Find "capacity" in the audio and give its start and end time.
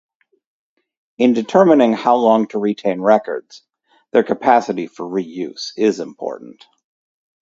4.23-4.87